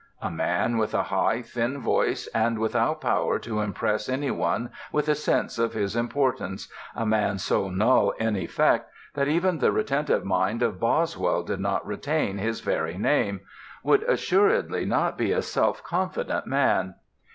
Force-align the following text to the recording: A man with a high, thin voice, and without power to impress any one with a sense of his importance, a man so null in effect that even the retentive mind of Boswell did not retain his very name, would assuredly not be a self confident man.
A 0.19 0.31
man 0.31 0.79
with 0.79 0.95
a 0.95 1.03
high, 1.03 1.43
thin 1.43 1.77
voice, 1.79 2.25
and 2.33 2.57
without 2.57 3.01
power 3.01 3.37
to 3.37 3.59
impress 3.61 4.09
any 4.09 4.31
one 4.31 4.71
with 4.91 5.07
a 5.07 5.13
sense 5.13 5.59
of 5.59 5.73
his 5.73 5.95
importance, 5.95 6.67
a 6.95 7.05
man 7.05 7.37
so 7.37 7.69
null 7.69 8.09
in 8.19 8.35
effect 8.35 8.89
that 9.13 9.27
even 9.27 9.59
the 9.59 9.71
retentive 9.71 10.25
mind 10.25 10.63
of 10.63 10.79
Boswell 10.79 11.43
did 11.43 11.59
not 11.59 11.85
retain 11.85 12.39
his 12.39 12.61
very 12.61 12.97
name, 12.97 13.41
would 13.83 14.01
assuredly 14.09 14.85
not 14.85 15.19
be 15.19 15.31
a 15.31 15.43
self 15.43 15.83
confident 15.83 16.47
man. 16.47 16.95